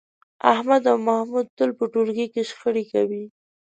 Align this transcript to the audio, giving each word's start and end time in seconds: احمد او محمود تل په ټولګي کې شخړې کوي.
احمد 0.53 0.83
او 0.91 0.97
محمود 1.07 1.47
تل 1.57 1.69
په 1.77 1.85
ټولګي 1.91 2.27
کې 2.33 2.41
شخړې 2.49 2.83
کوي. 2.91 3.23